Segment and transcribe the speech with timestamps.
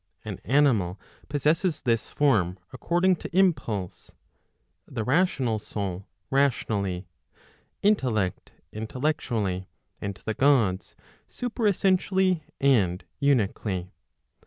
[0.25, 0.99] An animal
[1.29, 4.13] possesses this form according to impulse;
[4.87, 7.07] the rational soul rationally;
[7.83, 9.67] intellect, intellectually;
[10.01, 10.95] and the Gods
[11.29, 13.91] superessentially and unically.